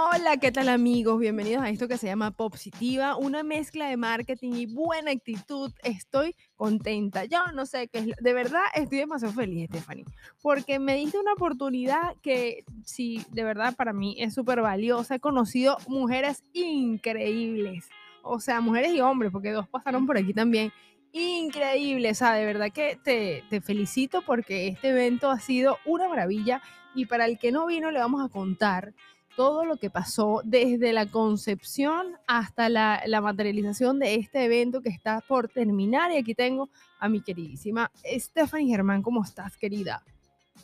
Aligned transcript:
Hola, 0.00 0.36
¿qué 0.36 0.52
tal 0.52 0.68
amigos? 0.68 1.18
Bienvenidos 1.18 1.64
a 1.64 1.70
esto 1.70 1.88
que 1.88 1.98
se 1.98 2.06
llama 2.06 2.30
Positiva, 2.30 3.16
una 3.16 3.42
mezcla 3.42 3.88
de 3.88 3.96
marketing 3.96 4.52
y 4.52 4.66
buena 4.66 5.10
actitud. 5.10 5.72
Estoy 5.82 6.36
contenta. 6.54 7.24
Yo 7.24 7.40
no 7.52 7.66
sé 7.66 7.88
qué 7.88 7.98
es, 7.98 8.06
de 8.20 8.32
verdad 8.32 8.62
estoy 8.76 8.98
demasiado 8.98 9.34
feliz, 9.34 9.68
Stephanie, 9.68 10.04
porque 10.40 10.78
me 10.78 10.94
diste 10.94 11.18
una 11.18 11.32
oportunidad 11.32 12.14
que 12.22 12.64
sí, 12.84 13.24
de 13.32 13.42
verdad 13.42 13.74
para 13.74 13.92
mí 13.92 14.14
es 14.20 14.34
súper 14.34 14.60
valiosa. 14.60 15.16
He 15.16 15.20
conocido 15.20 15.78
mujeres 15.88 16.44
increíbles, 16.52 17.88
o 18.22 18.38
sea, 18.38 18.60
mujeres 18.60 18.92
y 18.92 19.00
hombres, 19.00 19.32
porque 19.32 19.50
dos 19.50 19.66
pasaron 19.66 20.06
por 20.06 20.16
aquí 20.16 20.32
también. 20.32 20.72
Increíble, 21.10 22.12
o 22.12 22.14
sea, 22.14 22.34
de 22.34 22.44
verdad 22.44 22.70
que 22.72 22.96
te, 23.02 23.42
te 23.50 23.60
felicito 23.60 24.22
porque 24.22 24.68
este 24.68 24.90
evento 24.90 25.28
ha 25.28 25.40
sido 25.40 25.76
una 25.84 26.08
maravilla 26.08 26.62
y 26.94 27.06
para 27.06 27.24
el 27.24 27.36
que 27.36 27.50
no 27.50 27.66
vino 27.66 27.90
le 27.90 27.98
vamos 27.98 28.24
a 28.24 28.28
contar 28.28 28.94
todo 29.38 29.64
lo 29.64 29.76
que 29.76 29.88
pasó 29.88 30.40
desde 30.42 30.92
la 30.92 31.06
concepción 31.06 32.16
hasta 32.26 32.68
la, 32.68 33.00
la, 33.06 33.20
materialización 33.20 34.00
de 34.00 34.16
este 34.16 34.44
evento 34.46 34.82
que 34.82 34.88
está 34.88 35.20
por 35.20 35.48
terminar. 35.48 36.10
Y 36.10 36.16
aquí 36.16 36.34
tengo 36.34 36.70
a 36.98 37.08
mi 37.08 37.20
queridísima 37.20 37.88
Stephanie 38.04 38.68
Germán. 38.68 39.00
¿Cómo 39.00 39.22
estás, 39.22 39.56
querida? 39.56 40.02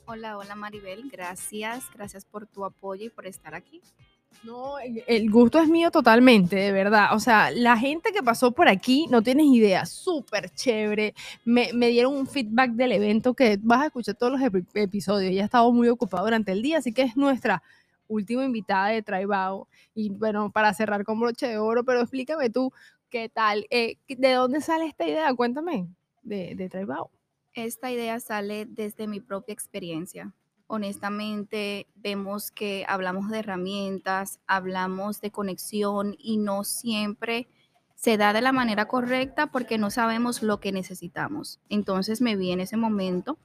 Hola, 0.07 0.37
hola 0.37 0.57
Maribel. 0.57 1.09
Gracias, 1.09 1.85
gracias 1.95 2.25
por 2.25 2.49
tu 2.49 2.65
apoyo 2.65 3.07
y 3.07 3.11
por 3.11 3.29
estar 3.29 3.55
aquí. 3.55 3.81
No, 4.43 4.81
el 4.81 5.31
gusto 5.31 5.61
es 5.61 5.69
mío 5.69 5.93
totalmente, 5.93 6.57
de 6.57 6.73
verdad. 6.73 7.15
O 7.15 7.21
sea, 7.21 7.53
la 7.53 7.77
gente 7.77 8.11
que 8.11 8.25
pasó 8.25 8.51
por 8.51 8.69
aquí, 8.69 9.07
no 9.09 9.23
tienes 9.23 9.47
idea, 9.47 9.87
súper 9.87 10.51
chévere. 10.51 11.15
Me, 11.45 11.73
me, 11.73 11.91
dieron 11.91 12.17
un 12.17 12.27
feedback 12.27 12.73
del 12.73 12.91
evento 12.91 13.35
que 13.35 13.57
vas 13.63 13.83
a 13.83 13.87
escuchar 13.87 14.17
todos 14.17 14.33
los 14.33 14.43
episodios. 14.75 15.33
Ya 15.33 15.43
he 15.43 15.45
estado 15.45 15.71
muy 15.71 15.89
ocupado 15.89 16.25
durante 16.25 16.51
el 16.51 16.61
día, 16.61 16.79
así 16.79 16.93
que 16.93 17.03
es 17.03 17.17
nuestra 17.17 17.63
última 18.09 18.45
invitada 18.45 18.89
de 18.89 19.03
Traibao. 19.03 19.69
Y 19.95 20.11
bueno, 20.11 20.51
para 20.51 20.75
cerrar 20.75 21.05
con 21.05 21.21
broche 21.21 21.49
de 21.49 21.59
oro, 21.59 21.85
pero 21.85 22.01
explícame 22.01 22.51
tú, 22.51 22.73
¿qué 23.11 23.29
tal? 23.29 23.67
Eh, 23.71 23.97
¿De 24.09 24.33
dónde 24.33 24.61
sale 24.61 24.87
esta 24.87 25.07
idea? 25.07 25.35
Cuéntame 25.35 25.89
de, 26.23 26.55
de 26.55 26.69
Traibao. 26.69 27.11
Esta 27.53 27.91
idea 27.91 28.19
sale 28.21 28.67
desde 28.67 29.07
mi 29.07 29.21
propia 29.21 29.53
experiencia. 29.53 30.33
Honestamente, 30.67 31.87
vemos 31.95 32.51
que 32.51 32.85
hablamos 32.89 33.31
de 33.31 33.39
herramientas, 33.41 34.41
hablamos 34.47 35.21
de 35.21 35.31
conexión 35.31 36.17
y 36.19 36.39
no 36.39 36.65
siempre 36.65 37.47
se 37.95 38.17
da 38.17 38.33
de 38.33 38.41
la 38.41 38.53
manera 38.53 38.87
correcta 38.87 39.47
porque 39.47 39.79
no 39.79 39.91
sabemos 39.91 40.43
lo 40.43 40.61
que 40.61 40.73
necesitamos. 40.73 41.61
Entonces 41.69 42.21
me 42.21 42.37
vi 42.37 42.51
en 42.51 42.61
ese 42.61 42.77
momento 42.77 43.39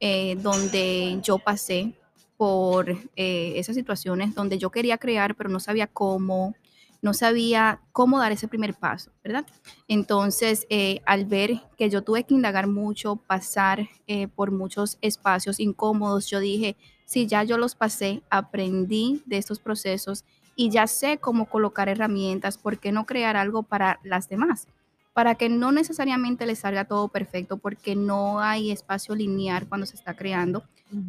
eh, 0.00 0.36
donde 0.36 1.20
yo 1.22 1.38
pasé 1.38 1.94
por 2.36 2.90
eh, 2.90 3.52
esas 3.56 3.76
situaciones 3.76 4.34
donde 4.34 4.58
yo 4.58 4.70
quería 4.70 4.98
crear, 4.98 5.34
pero 5.34 5.50
no 5.50 5.60
sabía 5.60 5.86
cómo, 5.86 6.54
no 7.02 7.14
sabía 7.14 7.80
cómo 7.92 8.18
dar 8.18 8.32
ese 8.32 8.48
primer 8.48 8.74
paso, 8.74 9.10
¿verdad? 9.22 9.46
Entonces, 9.88 10.66
eh, 10.70 11.00
al 11.06 11.26
ver 11.26 11.60
que 11.76 11.90
yo 11.90 12.02
tuve 12.02 12.24
que 12.24 12.34
indagar 12.34 12.66
mucho, 12.66 13.16
pasar 13.16 13.88
eh, 14.06 14.28
por 14.28 14.50
muchos 14.50 14.98
espacios 15.00 15.60
incómodos, 15.60 16.28
yo 16.28 16.40
dije, 16.40 16.76
si 17.04 17.26
ya 17.26 17.44
yo 17.44 17.58
los 17.58 17.74
pasé, 17.74 18.22
aprendí 18.30 19.22
de 19.26 19.38
estos 19.38 19.58
procesos 19.58 20.24
y 20.56 20.70
ya 20.70 20.86
sé 20.86 21.18
cómo 21.18 21.46
colocar 21.46 21.88
herramientas, 21.88 22.58
¿por 22.58 22.78
qué 22.78 22.92
no 22.92 23.06
crear 23.06 23.36
algo 23.36 23.62
para 23.62 24.00
las 24.02 24.28
demás? 24.28 24.66
Para 25.12 25.36
que 25.36 25.48
no 25.48 25.70
necesariamente 25.70 26.46
les 26.46 26.60
salga 26.60 26.86
todo 26.86 27.08
perfecto, 27.08 27.58
porque 27.58 27.94
no 27.94 28.40
hay 28.40 28.70
espacio 28.72 29.14
lineal 29.14 29.68
cuando 29.68 29.86
se 29.86 29.96
está 29.96 30.14
creando 30.14 30.64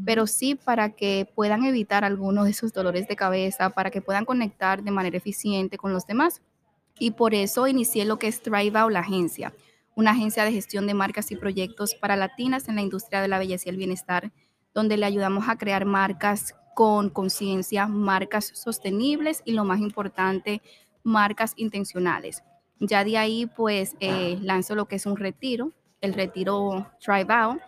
pero 0.06 0.28
sí 0.28 0.56
para 0.56 0.90
que 0.92 1.28
puedan 1.36 1.64
evitar 1.66 2.04
algunos 2.04 2.46
de 2.46 2.52
esos 2.52 2.74
dolores 2.74 3.08
de 3.08 3.16
cabeza, 3.16 3.70
para 3.70 3.92
que 3.92 4.02
puedan 4.02 4.26
conectar 4.26 4.84
de 4.84 4.92
manera 4.92 5.18
eficiente 5.18 5.78
con 5.78 5.94
los 5.94 6.06
demás. 6.06 6.42
Y 7.00 7.12
por 7.12 7.34
eso 7.34 7.68
inicié 7.68 8.06
lo 8.06 8.20
que 8.20 8.28
es 8.28 8.42
Thrive 8.42 8.72
la 8.90 9.00
agencia, 9.00 9.54
una 9.96 10.12
agencia 10.12 10.44
de 10.44 10.52
gestión 10.52 10.88
de 10.88 10.94
marcas 10.94 11.32
y 11.32 11.36
proyectos 11.36 11.96
para 11.96 12.16
latinas 12.16 12.68
en 12.70 12.76
la 12.76 12.82
industria 12.82 13.22
de 13.22 13.28
la 13.28 13.40
belleza 13.40 13.64
y 13.68 13.70
el 13.70 13.78
bienestar, 13.78 14.32
donde 14.74 14.98
le 14.98 15.06
ayudamos 15.06 15.48
a 15.48 15.58
crear 15.58 15.86
marcas 15.86 16.56
con 16.74 17.10
conciencia, 17.10 17.88
marcas 17.88 18.52
sostenibles 18.54 19.42
y 19.46 19.54
lo 19.54 19.64
más 19.64 19.80
importante, 19.80 20.62
marcas 21.04 21.54
intencionales. 21.56 22.44
Ya 22.80 23.04
de 23.04 23.18
ahí, 23.18 23.46
pues, 23.46 23.96
eh, 24.02 24.38
lanzo 24.42 24.76
lo 24.76 24.86
que 24.86 24.98
es 24.98 25.06
un 25.06 25.16
retiro, 25.16 25.72
el 26.02 26.14
retiro 26.14 26.92
Thrive 27.00 27.34
Out, 27.34 27.62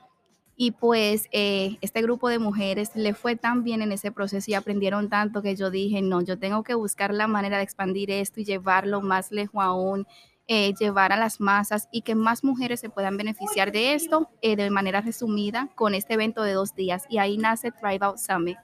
y 0.59 0.71
pues 0.71 1.29
eh, 1.31 1.77
este 1.81 2.01
grupo 2.01 2.29
de 2.29 2.39
mujeres 2.39 2.89
le 2.95 3.13
fue 3.13 3.35
tan 3.35 3.63
bien 3.63 3.83
en 3.83 3.91
ese 3.91 4.11
proceso 4.11 4.49
y 4.49 4.55
aprendieron 4.55 5.07
tanto 5.07 5.43
que 5.43 5.55
yo 5.55 5.69
dije, 5.69 6.01
no, 6.01 6.21
yo 6.21 6.39
tengo 6.39 6.63
que 6.63 6.73
buscar 6.73 7.13
la 7.13 7.27
manera 7.27 7.57
de 7.57 7.63
expandir 7.63 8.09
esto 8.09 8.41
y 8.41 8.43
llevarlo 8.43 9.01
más 9.01 9.31
lejos 9.31 9.63
aún, 9.63 10.07
eh, 10.47 10.73
llevar 10.79 11.11
a 11.11 11.17
las 11.17 11.39
masas 11.39 11.87
y 11.91 12.01
que 12.01 12.15
más 12.15 12.43
mujeres 12.43 12.79
se 12.79 12.89
puedan 12.89 13.17
beneficiar 13.17 13.71
de 13.71 13.93
esto 13.93 14.31
eh, 14.41 14.55
de 14.55 14.69
manera 14.71 15.01
resumida 15.01 15.69
con 15.75 15.93
este 15.93 16.15
evento 16.15 16.41
de 16.41 16.53
dos 16.53 16.73
días. 16.73 17.05
Y 17.07 17.19
ahí 17.19 17.37
nace 17.37 17.71
Thrive 17.71 17.99
Out 18.01 18.17
Summit. 18.17 18.57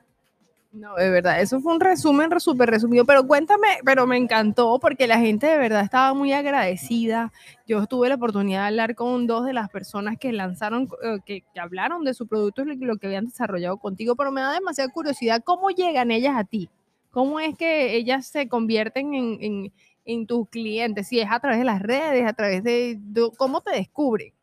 No, 0.73 0.95
de 0.95 1.07
verdad, 1.11 1.39
eso 1.39 1.61
fue 1.61 1.75
un 1.75 1.79
resumen 1.79 2.31
súper 2.39 2.67
resumido, 2.67 3.05
pero 3.05 3.27
cuéntame, 3.27 3.67
pero 3.85 4.07
me 4.07 4.17
encantó 4.17 4.79
porque 4.79 5.05
la 5.05 5.19
gente 5.19 5.45
de 5.45 5.59
verdad 5.59 5.83
estaba 5.83 6.15
muy 6.15 6.33
agradecida. 6.33 7.31
Yo 7.67 7.85
tuve 7.85 8.09
la 8.09 8.15
oportunidad 8.15 8.61
de 8.61 8.67
hablar 8.69 8.95
con 8.95 9.27
dos 9.27 9.45
de 9.45 9.53
las 9.53 9.69
personas 9.69 10.17
que 10.17 10.33
lanzaron, 10.33 10.89
eh, 11.03 11.19
que, 11.27 11.43
que 11.53 11.59
hablaron 11.59 12.03
de 12.03 12.15
su 12.15 12.25
producto 12.25 12.63
y 12.63 12.75
lo 12.75 12.97
que 12.97 13.05
habían 13.05 13.25
desarrollado 13.25 13.77
contigo, 13.77 14.15
pero 14.15 14.31
me 14.31 14.41
da 14.41 14.51
demasiada 14.51 14.89
curiosidad 14.91 15.43
cómo 15.45 15.69
llegan 15.69 16.09
ellas 16.09 16.35
a 16.35 16.43
ti, 16.43 16.71
cómo 17.11 17.39
es 17.39 17.55
que 17.55 17.95
ellas 17.95 18.25
se 18.25 18.47
convierten 18.49 19.13
en, 19.13 19.71
en, 20.05 20.25
tus 20.25 20.49
clientes, 20.49 21.07
si 21.07 21.19
es 21.19 21.29
a 21.29 21.39
través 21.39 21.59
de 21.59 21.65
las 21.65 21.83
redes, 21.83 22.25
a 22.25 22.33
través 22.33 22.63
de, 22.63 22.97
de 22.99 23.29
cómo 23.37 23.61
te 23.61 23.75
descubren. 23.75 24.33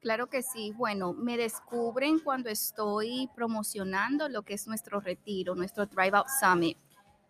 Claro 0.00 0.28
que 0.28 0.42
sí. 0.42 0.72
Bueno, 0.76 1.12
me 1.12 1.36
descubren 1.36 2.18
cuando 2.20 2.48
estoy 2.48 3.28
promocionando 3.34 4.28
lo 4.28 4.42
que 4.42 4.54
es 4.54 4.66
nuestro 4.66 5.00
retiro, 5.00 5.54
nuestro 5.54 5.86
Drive 5.86 6.16
Out 6.16 6.26
Summit. 6.40 6.78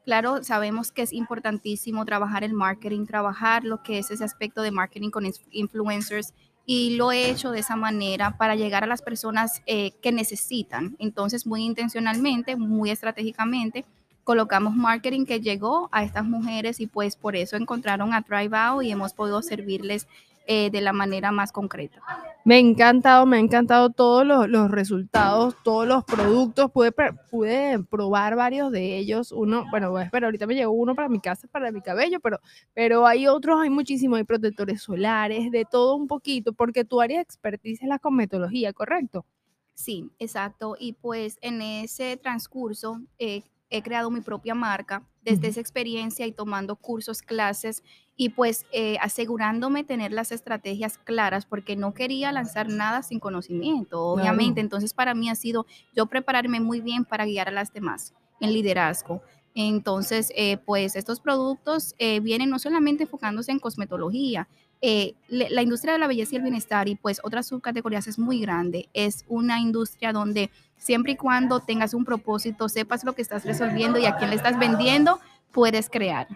Claro, 0.04 0.44
sabemos 0.44 0.92
que 0.92 1.02
es 1.02 1.12
importantísimo 1.12 2.04
trabajar 2.04 2.44
el 2.44 2.52
marketing, 2.52 3.06
trabajar 3.06 3.64
lo 3.64 3.82
que 3.82 3.98
es 3.98 4.10
ese 4.10 4.22
aspecto 4.22 4.62
de 4.62 4.70
marketing 4.70 5.10
con 5.10 5.24
influencers 5.50 6.32
y 6.64 6.96
lo 6.96 7.12
he 7.12 7.30
hecho 7.30 7.50
de 7.50 7.60
esa 7.60 7.76
manera 7.76 8.36
para 8.36 8.54
llegar 8.56 8.84
a 8.84 8.86
las 8.86 9.02
personas 9.02 9.62
eh, 9.66 9.92
que 10.02 10.12
necesitan. 10.12 10.96
Entonces, 10.98 11.46
muy 11.46 11.64
intencionalmente, 11.64 12.56
muy 12.56 12.90
estratégicamente, 12.90 13.84
colocamos 14.22 14.74
marketing 14.74 15.24
que 15.24 15.40
llegó 15.40 15.88
a 15.92 16.02
estas 16.02 16.24
mujeres 16.24 16.80
y 16.80 16.88
pues 16.88 17.16
por 17.16 17.36
eso 17.36 17.56
encontraron 17.56 18.12
a 18.12 18.20
Drive 18.20 18.56
Out 18.56 18.82
y 18.84 18.90
hemos 18.90 19.12
podido 19.12 19.40
servirles 19.42 20.08
eh, 20.48 20.70
de 20.70 20.80
la 20.80 20.92
manera 20.92 21.32
más 21.32 21.50
concreta. 21.50 22.00
Me 22.44 22.54
ha 22.54 22.58
encantado, 22.58 23.26
me 23.26 23.36
ha 23.36 23.40
encantado 23.40 23.90
todos 23.90 24.24
los, 24.24 24.48
los 24.48 24.70
resultados, 24.70 25.56
todos 25.64 25.88
los 25.88 26.04
productos. 26.04 26.70
Pude, 26.70 26.92
pude 27.30 27.82
probar 27.90 28.36
varios 28.36 28.70
de 28.70 28.96
ellos. 28.96 29.32
Uno, 29.32 29.64
bueno, 29.70 29.92
pero 30.12 30.28
ahorita 30.28 30.46
me 30.46 30.54
llegó 30.54 30.70
uno 30.70 30.94
para 30.94 31.08
mi 31.08 31.18
casa, 31.18 31.48
para 31.48 31.72
mi 31.72 31.80
cabello, 31.80 32.20
pero, 32.20 32.38
pero 32.74 33.06
hay 33.06 33.26
otros, 33.26 33.60
hay 33.60 33.70
muchísimos, 33.70 34.18
hay 34.18 34.24
protectores 34.24 34.82
solares, 34.82 35.50
de 35.50 35.64
todo 35.64 35.96
un 35.96 36.06
poquito, 36.06 36.52
porque 36.52 36.84
tu 36.84 37.00
área 37.00 37.16
de 37.16 37.22
expertise 37.22 37.82
es 37.82 37.88
la 37.88 37.98
cosmetología, 37.98 38.72
¿correcto? 38.72 39.26
Sí, 39.74 40.10
exacto. 40.20 40.76
Y 40.78 40.92
pues 40.92 41.38
en 41.42 41.60
ese 41.60 42.16
transcurso 42.16 43.00
eh, 43.18 43.42
he 43.70 43.82
creado 43.82 44.10
mi 44.10 44.20
propia 44.20 44.54
marca 44.54 45.02
desde 45.22 45.48
esa 45.48 45.60
experiencia 45.60 46.26
y 46.26 46.32
tomando 46.32 46.76
cursos, 46.76 47.20
clases 47.20 47.82
y 48.16 48.30
pues 48.30 48.64
eh, 48.72 48.96
asegurándome 49.00 49.84
tener 49.84 50.12
las 50.12 50.32
estrategias 50.32 50.98
claras 50.98 51.46
porque 51.46 51.76
no 51.76 51.92
quería 51.92 52.32
lanzar 52.32 52.68
nada 52.68 53.02
sin 53.02 53.20
conocimiento, 53.20 54.02
obviamente. 54.04 54.60
Entonces 54.60 54.94
para 54.94 55.14
mí 55.14 55.28
ha 55.28 55.34
sido 55.34 55.66
yo 55.94 56.06
prepararme 56.06 56.60
muy 56.60 56.80
bien 56.80 57.04
para 57.04 57.26
guiar 57.26 57.48
a 57.48 57.52
las 57.52 57.72
demás 57.72 58.14
en 58.40 58.52
liderazgo. 58.52 59.22
Entonces, 59.58 60.30
eh, 60.36 60.58
pues 60.58 60.96
estos 60.96 61.18
productos 61.20 61.94
eh, 61.98 62.20
vienen 62.20 62.50
no 62.50 62.58
solamente 62.58 63.04
enfocándose 63.04 63.52
en 63.52 63.58
cosmetología, 63.58 64.48
la 64.80 65.62
industria 65.62 65.94
de 65.94 65.98
la 65.98 66.06
belleza 66.06 66.34
y 66.34 66.36
el 66.36 66.42
bienestar 66.42 66.88
y 66.88 66.94
pues 66.96 67.20
otras 67.22 67.46
subcategorías 67.46 68.06
es 68.06 68.18
muy 68.18 68.40
grande. 68.40 68.88
Es 68.92 69.24
una 69.28 69.60
industria 69.60 70.12
donde 70.12 70.50
siempre 70.76 71.12
y 71.12 71.16
cuando 71.16 71.60
tengas 71.60 71.94
un 71.94 72.04
propósito, 72.04 72.68
sepas 72.68 73.04
lo 73.04 73.14
que 73.14 73.22
estás 73.22 73.44
resolviendo 73.44 73.98
y 73.98 74.06
a 74.06 74.16
quién 74.16 74.30
le 74.30 74.36
estás 74.36 74.58
vendiendo, 74.58 75.20
puedes 75.52 75.88
crear. 75.90 76.28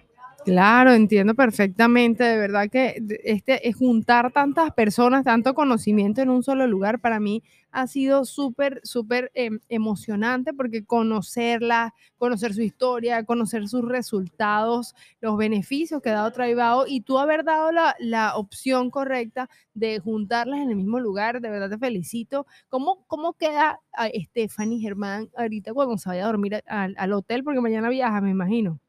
Claro, 0.42 0.92
entiendo 0.94 1.34
perfectamente. 1.34 2.24
De 2.24 2.38
verdad 2.38 2.70
que 2.70 2.96
este 3.24 3.68
es 3.68 3.76
juntar 3.76 4.32
tantas 4.32 4.72
personas, 4.72 5.24
tanto 5.24 5.52
conocimiento 5.54 6.22
en 6.22 6.30
un 6.30 6.42
solo 6.42 6.66
lugar, 6.66 6.98
para 6.98 7.20
mí 7.20 7.42
ha 7.72 7.86
sido 7.86 8.24
súper, 8.24 8.80
súper 8.82 9.30
em, 9.34 9.60
emocionante 9.68 10.54
porque 10.54 10.84
conocerla, 10.84 11.94
conocer 12.16 12.54
su 12.54 12.62
historia, 12.62 13.24
conocer 13.24 13.68
sus 13.68 13.84
resultados, 13.86 14.94
los 15.20 15.36
beneficios 15.36 16.00
que 16.00 16.08
ha 16.08 16.14
dado 16.14 16.32
Traibao 16.32 16.86
y 16.86 17.02
tú 17.02 17.18
haber 17.18 17.44
dado 17.44 17.70
la, 17.70 17.94
la, 17.98 18.36
opción 18.36 18.90
correcta 18.90 19.48
de 19.74 19.98
juntarlas 20.00 20.60
en 20.60 20.70
el 20.70 20.76
mismo 20.76 21.00
lugar, 21.00 21.40
de 21.42 21.50
verdad 21.50 21.68
te 21.70 21.78
felicito. 21.78 22.46
¿Cómo, 22.68 23.04
cómo 23.06 23.34
queda 23.34 23.80
Stephanie 24.14 24.80
Germán 24.80 25.28
ahorita 25.36 25.74
cuando 25.74 25.98
se 25.98 26.08
vaya 26.08 26.24
a 26.24 26.26
dormir 26.28 26.62
al 26.66 27.12
hotel? 27.12 27.44
Porque 27.44 27.60
mañana 27.60 27.88
viaja, 27.90 28.20
me 28.22 28.30
imagino. 28.30 28.80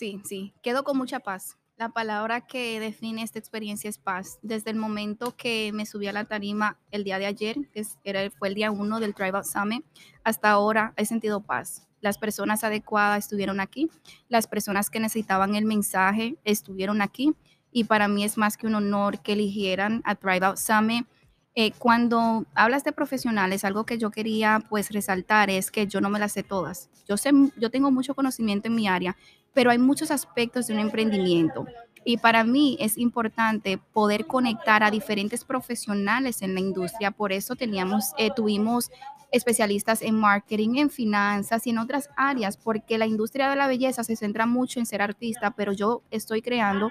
Sí, 0.00 0.18
sí, 0.24 0.54
quedo 0.62 0.82
con 0.82 0.96
mucha 0.96 1.20
paz. 1.20 1.58
La 1.76 1.90
palabra 1.90 2.46
que 2.46 2.80
define 2.80 3.22
esta 3.22 3.38
experiencia 3.38 3.90
es 3.90 3.98
paz. 3.98 4.38
Desde 4.40 4.70
el 4.70 4.76
momento 4.78 5.36
que 5.36 5.72
me 5.74 5.84
subí 5.84 6.06
a 6.06 6.12
la 6.14 6.24
tarima 6.24 6.78
el 6.90 7.04
día 7.04 7.18
de 7.18 7.26
ayer, 7.26 7.68
que 7.70 7.84
era, 8.02 8.30
fue 8.30 8.48
el 8.48 8.54
día 8.54 8.70
uno 8.70 8.98
del 8.98 9.14
Tribal 9.14 9.44
Summit, 9.44 9.84
hasta 10.24 10.52
ahora 10.52 10.94
he 10.96 11.04
sentido 11.04 11.42
paz. 11.42 11.86
Las 12.00 12.16
personas 12.16 12.64
adecuadas 12.64 13.24
estuvieron 13.24 13.60
aquí, 13.60 13.90
las 14.30 14.46
personas 14.46 14.88
que 14.88 15.00
necesitaban 15.00 15.54
el 15.54 15.66
mensaje 15.66 16.38
estuvieron 16.44 17.02
aquí 17.02 17.34
y 17.70 17.84
para 17.84 18.08
mí 18.08 18.24
es 18.24 18.38
más 18.38 18.56
que 18.56 18.66
un 18.66 18.76
honor 18.76 19.20
que 19.20 19.34
eligieran 19.34 20.00
a 20.06 20.14
Tribal 20.14 20.56
Summit. 20.56 21.06
Eh, 21.54 21.72
cuando 21.72 22.46
hablas 22.54 22.84
de 22.84 22.92
profesionales, 22.92 23.64
algo 23.64 23.84
que 23.84 23.98
yo 23.98 24.10
quería 24.10 24.64
pues 24.70 24.92
resaltar 24.92 25.50
es 25.50 25.70
que 25.70 25.86
yo 25.86 26.00
no 26.00 26.08
me 26.08 26.18
las 26.18 26.32
sé 26.32 26.42
todas. 26.42 26.88
Yo 27.06 27.16
sé, 27.16 27.32
yo 27.56 27.70
tengo 27.70 27.90
mucho 27.90 28.14
conocimiento 28.14 28.68
en 28.68 28.76
mi 28.76 28.86
área, 28.86 29.16
pero 29.52 29.70
hay 29.70 29.78
muchos 29.78 30.10
aspectos 30.10 30.66
de 30.66 30.74
un 30.74 30.80
emprendimiento. 30.80 31.66
Y 32.04 32.16
para 32.16 32.44
mí 32.44 32.76
es 32.80 32.96
importante 32.96 33.78
poder 33.92 34.26
conectar 34.26 34.82
a 34.82 34.90
diferentes 34.90 35.44
profesionales 35.44 36.40
en 36.42 36.54
la 36.54 36.60
industria. 36.60 37.10
Por 37.10 37.32
eso 37.32 37.56
teníamos, 37.56 38.12
eh, 38.16 38.30
tuvimos 38.34 38.90
especialistas 39.30 40.02
en 40.02 40.14
marketing, 40.18 40.76
en 40.76 40.90
finanzas 40.90 41.66
y 41.66 41.70
en 41.70 41.78
otras 41.78 42.08
áreas, 42.16 42.56
porque 42.56 42.98
la 42.98 43.06
industria 43.06 43.48
de 43.50 43.56
la 43.56 43.68
belleza 43.68 44.02
se 44.02 44.16
centra 44.16 44.46
mucho 44.46 44.80
en 44.80 44.86
ser 44.86 45.02
artista, 45.02 45.52
pero 45.52 45.72
yo 45.72 46.02
estoy 46.10 46.42
creando 46.42 46.90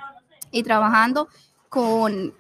y 0.51 0.63
trabajando 0.63 1.27
con, 1.69 2.33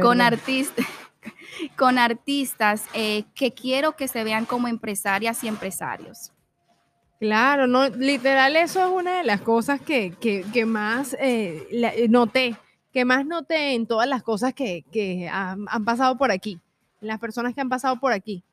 con 0.00 0.20
artistas 0.20 0.86
con 1.76 1.98
artistas 1.98 2.84
eh, 2.94 3.24
que 3.34 3.52
quiero 3.52 3.96
que 3.96 4.08
se 4.08 4.24
vean 4.24 4.44
como 4.44 4.68
empresarias 4.68 5.42
y 5.44 5.48
empresarios. 5.48 6.32
Claro, 7.18 7.66
no, 7.66 7.88
literal, 7.88 8.54
eso 8.54 8.80
es 8.80 8.92
una 8.92 9.18
de 9.18 9.24
las 9.24 9.40
cosas 9.40 9.80
que, 9.80 10.14
más 10.66 11.14
eh, 11.14 11.66
eh, 11.72 12.06
noté, 12.08 12.54
que 12.92 13.04
más 13.04 13.26
noté 13.26 13.74
en 13.74 13.88
todas 13.88 14.08
las 14.08 14.22
cosas 14.22 14.54
que, 14.54 15.28
han, 15.32 15.66
pasado 15.84 16.16
por 16.16 16.30
aquí, 16.30 16.60
las 17.00 17.18
personas 17.18 17.54
que 17.54 17.60
han 17.60 17.68
pasado 17.68 17.98
por 17.98 18.12
aquí. 18.12 18.44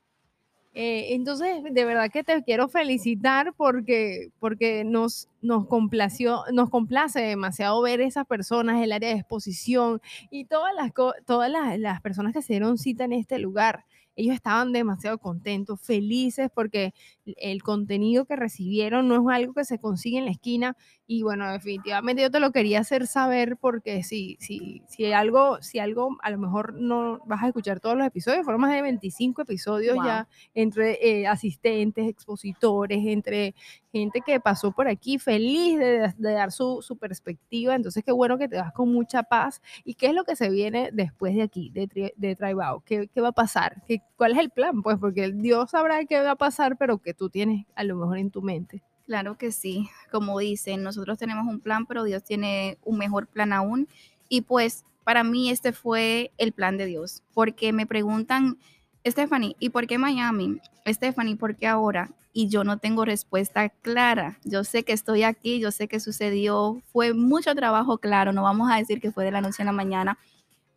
Eh, 0.73 1.13
entonces, 1.13 1.63
de 1.71 1.85
verdad 1.85 2.09
que 2.11 2.23
te 2.23 2.43
quiero 2.43 2.67
felicitar 2.67 3.53
porque, 3.55 4.31
porque 4.39 4.83
nos, 4.83 5.29
nos 5.43 5.67
complació, 5.67 6.41
nos 6.51 6.71
complace 6.71 7.21
demasiado 7.21 7.79
ver 7.83 8.01
esas 8.01 8.25
personas, 8.25 8.81
el 8.81 8.91
área 8.91 9.09
de 9.09 9.15
exposición 9.15 10.01
y 10.31 10.45
todas 10.45 10.73
las, 10.73 10.91
todas 11.25 11.51
las, 11.51 11.79
las 11.79 12.01
personas 12.01 12.33
que 12.33 12.41
se 12.41 12.53
dieron 12.53 12.79
cita 12.79 13.03
en 13.05 13.13
este 13.13 13.37
lugar 13.37 13.85
ellos 14.15 14.35
estaban 14.35 14.71
demasiado 14.71 15.17
contentos, 15.17 15.81
felices, 15.81 16.49
porque 16.53 16.93
el 17.25 17.63
contenido 17.63 18.25
que 18.25 18.35
recibieron 18.35 19.07
no 19.07 19.15
es 19.15 19.35
algo 19.35 19.53
que 19.53 19.65
se 19.65 19.79
consigue 19.79 20.17
en 20.17 20.25
la 20.25 20.31
esquina. 20.31 20.77
Y 21.07 21.21
bueno, 21.21 21.51
definitivamente 21.51 22.21
yo 22.23 22.31
te 22.31 22.39
lo 22.39 22.51
quería 22.51 22.79
hacer 22.79 23.07
saber 23.07 23.57
porque 23.57 24.03
si, 24.03 24.37
si, 24.39 24.81
si 24.87 25.11
algo, 25.11 25.61
si 25.61 25.79
algo, 25.79 26.17
a 26.21 26.29
lo 26.31 26.37
mejor 26.37 26.73
no 26.73 27.19
vas 27.25 27.43
a 27.43 27.47
escuchar 27.47 27.79
todos 27.79 27.95
los 27.95 28.07
episodios, 28.07 28.43
fueron 28.43 28.61
más 28.61 28.71
de 28.71 28.81
25 28.81 29.43
episodios 29.43 29.97
ya 30.03 30.27
entre 30.53 30.97
eh, 31.01 31.27
asistentes, 31.27 32.07
expositores, 32.07 33.05
entre 33.05 33.53
gente 33.91 34.21
que 34.21 34.39
pasó 34.41 34.73
por 34.73 34.89
aquí 34.89 35.19
feliz 35.19 35.79
de, 35.79 36.13
dar 36.17 36.51
su, 36.51 36.81
su, 36.81 36.97
perspectiva. 36.97 37.75
Entonces, 37.75 38.03
qué 38.03 38.11
bueno 38.11 38.37
que 38.37 38.49
te 38.49 38.57
vas 38.57 38.73
con 38.73 38.91
mucha 38.91 39.23
paz. 39.23 39.61
¿Y 39.85 39.93
qué 39.93 40.07
es 40.07 40.13
lo 40.13 40.25
que 40.25 40.35
se 40.35 40.49
viene 40.49 40.89
después 40.91 41.33
de 41.33 41.43
aquí, 41.43 41.69
de, 41.69 42.13
de 42.15 42.35
Traibao? 42.35 42.81
¿Qué, 42.85 43.07
¿Qué, 43.07 43.21
va 43.21 43.29
a 43.29 43.31
pasar? 43.31 43.83
¿Qué, 43.87 44.01
¿Cuál 44.17 44.33
es 44.33 44.37
el 44.37 44.49
plan? 44.49 44.81
Pues 44.81 44.97
porque 44.99 45.31
Dios 45.31 45.71
sabrá 45.71 46.05
qué 46.05 46.21
va 46.21 46.31
a 46.31 46.35
pasar, 46.35 46.77
pero 46.77 46.99
que 46.99 47.13
tú 47.13 47.29
tienes 47.29 47.65
a 47.75 47.83
lo 47.83 47.95
mejor 47.95 48.17
en 48.17 48.31
tu 48.31 48.41
mente. 48.41 48.81
Claro 49.05 49.37
que 49.37 49.51
sí, 49.51 49.89
como 50.11 50.39
dicen, 50.39 50.81
nosotros 50.81 51.17
tenemos 51.17 51.45
un 51.47 51.59
plan, 51.59 51.85
pero 51.85 52.03
Dios 52.03 52.23
tiene 52.23 52.77
un 52.83 52.97
mejor 52.97 53.27
plan 53.27 53.53
aún. 53.53 53.87
Y 54.29 54.41
pues 54.41 54.83
para 55.03 55.23
mí 55.23 55.51
este 55.51 55.71
fue 55.71 56.31
el 56.37 56.51
plan 56.51 56.77
de 56.77 56.87
Dios, 56.87 57.23
porque 57.33 57.71
me 57.71 57.85
preguntan, 57.85 58.57
Stephanie, 59.05 59.55
¿y 59.59 59.69
por 59.69 59.85
qué 59.85 59.99
Miami? 59.99 60.59
Stephanie, 60.87 61.35
¿por 61.35 61.55
qué 61.55 61.67
ahora? 61.67 62.09
Y 62.33 62.49
yo 62.49 62.63
no 62.63 62.79
tengo 62.79 63.05
respuesta 63.05 63.69
clara. 63.69 64.39
Yo 64.43 64.63
sé 64.63 64.83
que 64.83 64.93
estoy 64.93 65.21
aquí, 65.21 65.59
yo 65.59 65.71
sé 65.71 65.87
que 65.87 65.99
sucedió, 65.99 66.81
fue 66.91 67.13
mucho 67.13 67.53
trabajo, 67.53 67.99
claro, 67.99 68.33
no 68.33 68.41
vamos 68.41 68.71
a 68.71 68.77
decir 68.77 68.99
que 68.99 69.11
fue 69.11 69.23
de 69.23 69.31
la 69.31 69.41
noche 69.41 69.61
a 69.61 69.65
la 69.65 69.71
mañana, 69.71 70.17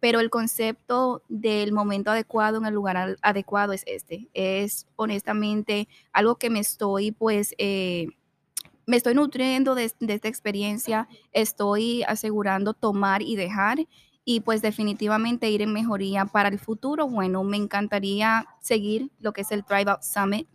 pero 0.00 0.20
el 0.20 0.30
concepto 0.30 1.22
del 1.28 1.72
momento 1.72 2.10
adecuado 2.10 2.58
en 2.58 2.66
el 2.66 2.74
lugar 2.74 3.16
adecuado 3.22 3.72
es 3.72 3.82
este. 3.86 4.28
Es 4.34 4.86
honestamente 4.96 5.88
algo 6.12 6.36
que 6.36 6.50
me 6.50 6.60
estoy 6.60 7.12
pues... 7.12 7.54
Eh, 7.58 8.08
me 8.86 8.96
estoy 8.96 9.14
nutriendo 9.14 9.74
de, 9.74 9.84
esta 9.84 10.28
experiencia, 10.28 11.08
estoy 11.32 12.04
asegurando 12.04 12.72
tomar 12.72 13.20
y 13.20 13.36
dejar 13.36 13.86
y 14.24 14.40
pues 14.40 14.62
definitivamente 14.62 15.50
ir 15.50 15.60
en 15.60 15.74
mejoría 15.74 16.24
para 16.24 16.48
el 16.48 16.58
futuro. 16.58 17.06
Bueno, 17.06 17.44
me 17.44 17.58
encantaría 17.58 18.46
seguir 18.60 19.10
lo 19.20 19.34
que 19.34 19.42
es 19.42 19.52
el 19.52 19.62
Tribal 19.62 19.98
Summit 20.00 20.48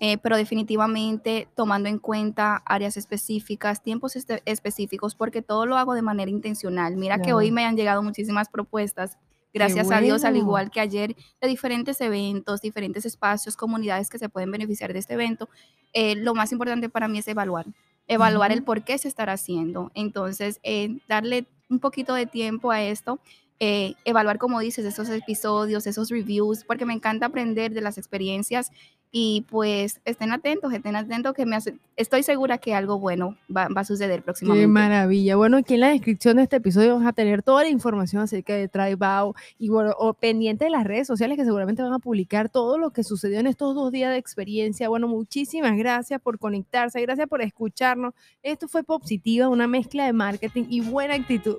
eh, 0.00 0.18
pero 0.18 0.36
definitivamente 0.36 1.48
tomando 1.54 1.88
en 1.88 1.98
cuenta 1.98 2.62
áreas 2.66 2.96
específicas, 2.96 3.82
tiempos 3.82 4.16
este, 4.16 4.42
específicos, 4.44 5.14
porque 5.14 5.42
todo 5.42 5.66
lo 5.66 5.76
hago 5.76 5.94
de 5.94 6.02
manera 6.02 6.30
intencional. 6.30 6.96
Mira 6.96 7.20
que 7.20 7.32
hoy 7.32 7.50
me 7.50 7.64
han 7.64 7.76
llegado 7.76 8.02
muchísimas 8.02 8.48
propuestas, 8.48 9.18
gracias 9.52 9.90
a 9.90 10.00
Dios, 10.00 10.24
al 10.24 10.36
igual 10.36 10.70
que 10.70 10.80
ayer, 10.80 11.14
de 11.40 11.48
diferentes 11.48 12.00
eventos, 12.00 12.60
diferentes 12.60 13.06
espacios, 13.06 13.56
comunidades 13.56 14.10
que 14.10 14.18
se 14.18 14.28
pueden 14.28 14.50
beneficiar 14.50 14.92
de 14.92 14.98
este 14.98 15.14
evento. 15.14 15.48
Eh, 15.92 16.16
lo 16.16 16.34
más 16.34 16.50
importante 16.52 16.88
para 16.88 17.06
mí 17.06 17.18
es 17.18 17.28
evaluar, 17.28 17.66
evaluar 18.08 18.50
el 18.52 18.64
por 18.64 18.82
qué 18.82 18.98
se 18.98 19.08
estará 19.08 19.34
haciendo. 19.34 19.92
Entonces, 19.94 20.60
eh, 20.64 20.98
darle 21.08 21.46
un 21.70 21.78
poquito 21.78 22.14
de 22.14 22.26
tiempo 22.26 22.70
a 22.70 22.82
esto 22.82 23.20
eh, 23.60 23.94
evaluar, 24.04 24.38
como 24.38 24.58
dices, 24.60 24.84
esos 24.84 25.08
episodios, 25.10 25.86
esos 25.86 26.10
reviews, 26.10 26.64
porque 26.64 26.86
me 26.86 26.92
encanta 26.92 27.26
aprender 27.26 27.72
de 27.72 27.80
las 27.80 27.98
experiencias 27.98 28.72
y 29.16 29.46
pues 29.48 30.00
estén 30.04 30.32
atentos, 30.32 30.72
estén 30.72 30.96
atentos 30.96 31.34
que 31.34 31.46
me 31.46 31.54
hace, 31.54 31.76
estoy 31.94 32.24
segura 32.24 32.58
que 32.58 32.74
algo 32.74 32.98
bueno 32.98 33.36
va, 33.56 33.68
a 33.72 33.84
suceder 33.84 34.24
próximamente. 34.24 34.64
Qué 34.64 34.66
maravilla. 34.66 35.36
Bueno, 35.36 35.58
aquí 35.58 35.74
en 35.74 35.80
la 35.80 35.90
descripción 35.90 36.38
de 36.38 36.42
este 36.42 36.56
episodio 36.56 36.94
vamos 36.94 37.06
a 37.06 37.12
tener 37.12 37.44
toda 37.44 37.62
la 37.62 37.68
información 37.68 38.22
acerca 38.22 38.54
de 38.54 38.66
Tribao 38.66 39.36
y 39.56 39.68
bueno, 39.68 39.94
o 39.98 40.14
pendiente 40.14 40.64
de 40.64 40.72
las 40.72 40.82
redes 40.82 41.06
sociales 41.06 41.38
que 41.38 41.44
seguramente 41.44 41.80
van 41.80 41.92
a 41.92 42.00
publicar 42.00 42.48
todo 42.48 42.76
lo 42.76 42.90
que 42.90 43.04
sucedió 43.04 43.38
en 43.38 43.46
estos 43.46 43.76
dos 43.76 43.92
días 43.92 44.10
de 44.10 44.18
experiencia. 44.18 44.88
Bueno, 44.88 45.06
muchísimas 45.06 45.76
gracias 45.76 46.20
por 46.20 46.40
conectarse, 46.40 47.00
gracias 47.00 47.28
por 47.28 47.40
escucharnos. 47.40 48.14
Esto 48.42 48.66
fue 48.66 48.82
Positiva, 48.82 49.48
una 49.48 49.68
mezcla 49.68 50.06
de 50.06 50.12
marketing 50.12 50.64
y 50.68 50.80
buena 50.80 51.14
actitud. 51.14 51.58